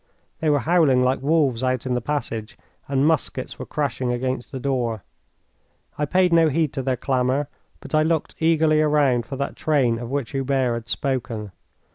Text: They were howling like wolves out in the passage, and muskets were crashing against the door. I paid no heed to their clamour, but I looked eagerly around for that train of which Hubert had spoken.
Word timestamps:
They 0.39 0.49
were 0.49 0.61
howling 0.61 1.03
like 1.03 1.21
wolves 1.21 1.61
out 1.63 1.85
in 1.85 1.93
the 1.93 2.01
passage, 2.01 2.57
and 2.87 3.05
muskets 3.05 3.59
were 3.59 3.67
crashing 3.67 4.11
against 4.11 4.51
the 4.51 4.59
door. 4.59 5.03
I 5.95 6.05
paid 6.05 6.33
no 6.33 6.49
heed 6.49 6.73
to 6.73 6.81
their 6.81 6.97
clamour, 6.97 7.49
but 7.81 7.93
I 7.93 8.01
looked 8.01 8.33
eagerly 8.39 8.81
around 8.81 9.27
for 9.27 9.35
that 9.35 9.55
train 9.55 9.99
of 9.99 10.09
which 10.09 10.31
Hubert 10.31 10.73
had 10.73 10.89
spoken. 10.89 11.51